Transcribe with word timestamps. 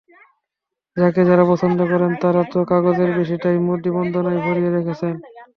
তাঁকে 0.97 1.21
যাঁরা 1.27 1.45
পছন্দ 1.51 1.79
করেন, 1.91 2.11
তাঁরা 2.21 2.41
তো 2.51 2.59
কাগজের 2.69 3.09
বেশিটাই 3.17 3.57
মোদি-বন্দনায় 3.67 4.39
ভরিয়ে 4.45 4.71
রেখেছেন। 4.71 5.13